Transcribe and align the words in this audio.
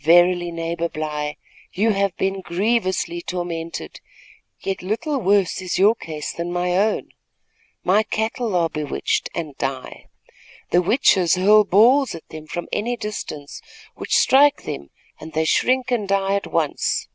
"Verily, 0.00 0.50
neighbor 0.50 0.88
Bly, 0.88 1.36
you 1.72 1.92
have 1.92 2.16
been 2.16 2.40
grievously 2.40 3.22
tormented; 3.22 4.00
yet 4.58 4.82
little 4.82 5.18
worse 5.20 5.62
is 5.62 5.78
your 5.78 5.94
case 5.94 6.32
than 6.32 6.52
my 6.52 6.76
own. 6.76 7.10
My 7.84 8.02
cattle 8.02 8.56
are 8.56 8.68
bewitched 8.68 9.28
and 9.36 9.56
die. 9.58 10.08
The 10.70 10.82
witches 10.82 11.36
hurl 11.36 11.62
balls 11.62 12.12
at 12.12 12.28
them 12.30 12.48
from 12.48 12.66
any 12.72 12.96
distance, 12.96 13.60
which 13.94 14.16
strike 14.18 14.64
them, 14.64 14.90
and 15.20 15.32
they 15.32 15.44
shrink 15.44 15.92
and 15.92 16.08
die 16.08 16.34
at 16.34 16.48
once. 16.48 17.06